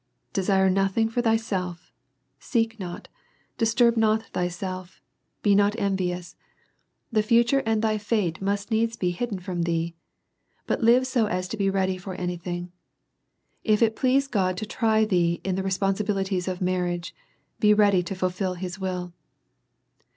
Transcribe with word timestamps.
*• 0.29 0.33
Desire 0.33 0.67
nothing 0.67 1.09
for 1.09 1.21
thyself, 1.21 1.91
seek 2.39 2.79
not, 2.79 3.07
disturb 3.59 3.95
not 3.95 4.21
thyself^ 4.33 4.97
266 5.43 5.43
WAR 5.43 5.43
AND 5.43 5.43
PEACE. 5.43 5.43
be 5.43 5.55
not 5.55 5.79
envious. 5.79 6.35
The 7.11 7.21
future 7.21 7.61
and 7.67 7.83
thy 7.83 7.99
fate 7.99 8.41
must 8.41 8.71
needs 8.71 8.97
be 8.97 9.11
hidden 9.11 9.37
from 9.37 9.61
thee; 9.61 9.93
but 10.65 10.81
live 10.83 11.05
so 11.05 11.27
as 11.27 11.47
to 11.49 11.55
be 11.55 11.69
ready 11.69 11.99
for 11.99 12.15
anything. 12.15 12.71
If 13.63 13.83
it 13.83 13.95
please 13.95 14.25
God 14.27 14.57
to 14.57 14.65
try 14.65 15.05
thee 15.05 15.39
in 15.43 15.53
the 15.53 15.61
responsibilities 15.61 16.47
of 16.47 16.61
marriage, 16.61 17.13
be 17.59 17.71
ready 17.71 18.01
to 18.01 18.15
fulfil 18.15 18.55
his 18.55 18.79
will." 18.79 19.13